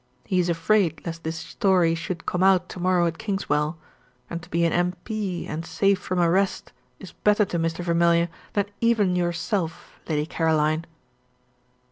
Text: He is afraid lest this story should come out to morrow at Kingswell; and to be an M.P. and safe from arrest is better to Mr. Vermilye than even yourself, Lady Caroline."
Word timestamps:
He 0.25 0.39
is 0.39 0.49
afraid 0.49 0.99
lest 1.05 1.23
this 1.23 1.37
story 1.37 1.93
should 1.93 2.25
come 2.25 2.41
out 2.41 2.69
to 2.69 2.79
morrow 2.79 3.05
at 3.05 3.19
Kingswell; 3.19 3.77
and 4.31 4.41
to 4.41 4.49
be 4.49 4.65
an 4.65 4.73
M.P. 4.73 5.45
and 5.45 5.63
safe 5.63 5.99
from 5.99 6.19
arrest 6.19 6.73
is 6.97 7.11
better 7.11 7.45
to 7.45 7.59
Mr. 7.59 7.83
Vermilye 7.85 8.27
than 8.53 8.65
even 8.81 9.15
yourself, 9.15 9.99
Lady 10.09 10.25
Caroline." 10.25 10.85